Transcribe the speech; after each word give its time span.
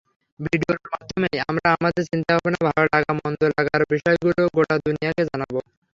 ভিডিওর 0.39 0.79
মাধ্যমেই 0.85 1.37
আমরা 1.43 1.67
আমাদের 1.75 2.03
চিন্তাভাবনা, 2.09 2.59
ভালো 2.67 2.87
লাগা-মন্দ 2.93 3.41
লাগার 3.51 3.81
বিষয়গুলো 3.93 4.41
গোটা 4.55 4.75
দুনিয়াকে 4.85 5.23
জানাব। 5.29 5.53